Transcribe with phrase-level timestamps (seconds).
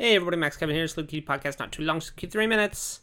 [0.00, 0.86] Hey everybody, Max Kevin here.
[0.86, 3.00] Sleep Kitty Podcast, not too long, so keep three minutes.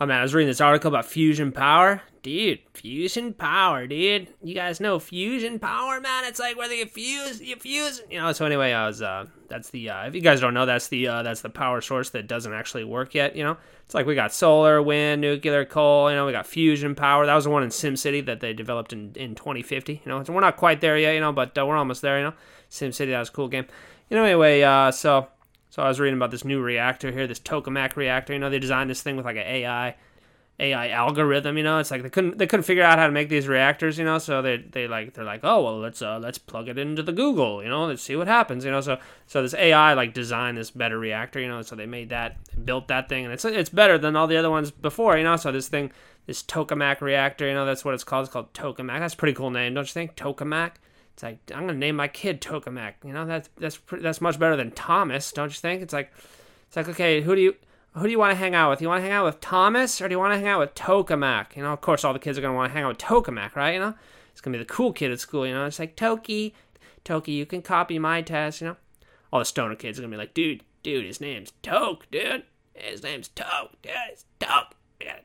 [0.00, 2.02] Oh man, I was reading this article about fusion power.
[2.22, 4.28] Dude, fusion power, dude.
[4.40, 6.24] You guys know fusion power, man.
[6.24, 8.00] It's like whether you fuse, you fuse.
[8.08, 8.32] You know.
[8.32, 9.02] So anyway, I was.
[9.02, 9.90] Uh, that's the.
[9.90, 11.08] Uh, if you guys don't know, that's the.
[11.08, 13.34] Uh, that's the power source that doesn't actually work yet.
[13.34, 13.56] You know.
[13.84, 16.10] It's like we got solar, wind, nuclear, coal.
[16.10, 17.26] You know, we got fusion power.
[17.26, 19.94] That was the one in SimCity that they developed in in 2050.
[19.94, 21.14] You know, so we're not quite there yet.
[21.14, 22.18] You know, but uh, we're almost there.
[22.18, 22.34] You know,
[22.70, 23.08] SimCity.
[23.08, 23.66] That was a cool game.
[24.10, 24.22] You know.
[24.22, 25.26] Anyway, uh, so
[25.74, 28.32] so I was reading about this new reactor here, this tokamak reactor.
[28.32, 29.96] You know, they designed this thing with like an AI
[30.60, 31.56] AI algorithm.
[31.56, 33.98] You know, it's like they couldn't they couldn't figure out how to make these reactors.
[33.98, 36.78] You know, so they they like they're like, oh well, let's uh let's plug it
[36.78, 37.60] into the Google.
[37.60, 38.64] You know, let's see what happens.
[38.64, 41.40] You know, so so this AI like designed this better reactor.
[41.40, 44.28] You know, so they made that built that thing, and it's it's better than all
[44.28, 45.18] the other ones before.
[45.18, 45.90] You know, so this thing
[46.26, 47.48] this tokamak reactor.
[47.48, 48.26] You know, that's what it's called.
[48.26, 49.00] It's called tokamak.
[49.00, 50.14] That's a pretty cool name, don't you think?
[50.14, 50.74] Tokamak.
[51.14, 52.94] It's like I'm gonna name my kid Tokamak.
[53.04, 55.80] You know that's that's that's much better than Thomas, don't you think?
[55.80, 56.12] It's like
[56.66, 57.54] it's like okay, who do you
[57.94, 58.82] who do you want to hang out with?
[58.82, 60.74] You want to hang out with Thomas or do you want to hang out with
[60.74, 61.54] Tokamak?
[61.54, 63.54] You know, of course, all the kids are gonna want to hang out with Tokamak,
[63.54, 63.74] right?
[63.74, 63.94] You know,
[64.32, 65.46] it's gonna be the cool kid at school.
[65.46, 66.54] You know, it's like Toki,
[67.04, 68.60] Toki, you can copy my test.
[68.60, 68.76] You know,
[69.32, 72.42] all the stoner kids are gonna be like, dude, dude, his name's Tok, dude.
[72.74, 73.92] His name's Tok, dude.
[74.10, 74.74] It's Toke.
[74.98, 75.22] We gotta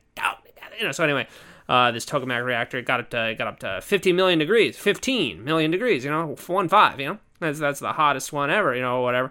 [0.70, 0.76] together.
[0.78, 0.92] You know.
[0.92, 1.26] So anyway,
[1.70, 5.44] uh, this tokamak reactor it got up to got up to 15 million degrees, 15
[5.44, 6.04] million degrees.
[6.04, 6.98] You know, one five.
[6.98, 8.74] You know, that's that's the hottest one ever.
[8.74, 9.30] You know, whatever.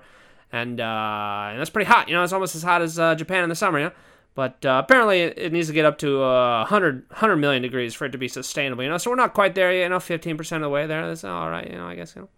[0.51, 2.07] And, uh, and that's pretty hot.
[2.07, 3.79] You know, it's almost as hot as uh, Japan in the summer.
[3.79, 3.91] You know.
[4.35, 7.93] But uh, apparently, it, it, needs to get up to uh, 100, 100 million degrees
[7.93, 8.83] for it to be sustainable.
[8.83, 9.83] You know, so we're not quite there yet.
[9.83, 11.05] You know, 15% of the way there.
[11.07, 11.69] That's all right.
[11.69, 12.15] You know, I guess.
[12.15, 12.29] You know.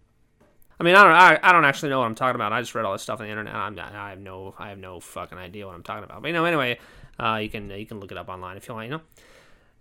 [0.79, 2.53] I mean, I don't, I, I don't actually know what I'm talking about.
[2.53, 3.53] I just read all this stuff on the internet.
[3.53, 6.23] I'm not, I have no, I have no fucking idea what I'm talking about.
[6.23, 6.79] But you know, anyway,
[7.19, 8.85] uh, you can, you can look it up online if you want.
[8.85, 9.01] You know.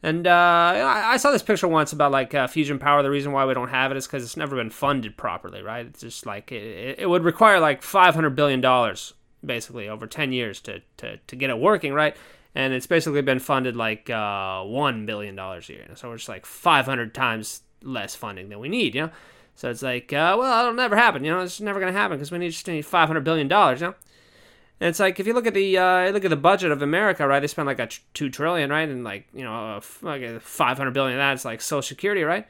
[0.03, 3.03] And uh, I saw this picture once about like uh, fusion power.
[3.03, 5.85] The reason why we don't have it is because it's never been funded properly, right?
[5.85, 9.13] It's just like it, it would require like five hundred billion dollars
[9.45, 12.17] basically over ten years to, to to get it working, right?
[12.55, 16.31] And it's basically been funded like uh, one billion dollars a year, so we're just
[16.31, 19.11] like five hundred times less funding than we need, you know.
[19.55, 21.41] So it's like, uh, well, it'll never happen, you know.
[21.41, 23.95] It's never gonna happen because we need just need five hundred billion dollars, you know.
[24.81, 27.27] And it's like if you look at the uh, look at the budget of America,
[27.27, 27.41] right?
[27.41, 28.89] They spend like a tr- two trillion, right?
[28.89, 31.19] And like you know, like five hundred billion.
[31.19, 32.47] Of that's like Social Security, right?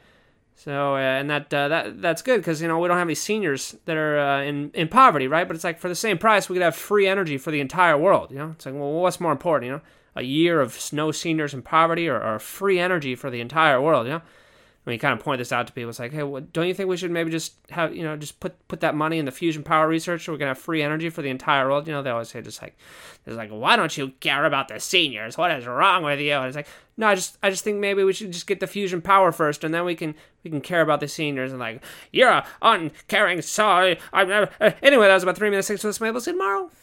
[0.55, 3.17] So uh, and that uh, that that's good because you know we don't have any
[3.17, 5.47] seniors that are uh, in in poverty, right?
[5.47, 7.99] But it's like for the same price, we could have free energy for the entire
[7.99, 8.31] world.
[8.31, 9.67] You know, it's like well, what's more important?
[9.67, 9.83] You know,
[10.15, 14.07] a year of no seniors in poverty or, or free energy for the entire world?
[14.07, 14.23] You know
[14.93, 16.89] you kind of point this out to people, it's like, hey, well, don't you think
[16.89, 19.63] we should maybe just have, you know, just put put that money in the fusion
[19.63, 21.87] power research so we're gonna have free energy for the entire world?
[21.87, 22.77] You know, they always say just like,
[23.27, 25.37] it's like, why don't you care about the seniors?
[25.37, 26.33] What is wrong with you?
[26.33, 28.67] And it's like, no, I just I just think maybe we should just get the
[28.67, 30.15] fusion power first, and then we can
[30.45, 31.51] we can care about the seniors.
[31.51, 33.99] And like, you're a uncaring sorry.
[34.13, 34.51] I'm never.
[34.61, 35.69] Uh, anyway, that was about three minutes.
[35.69, 35.83] Six.
[35.83, 36.71] So let's maybe see tomorrow.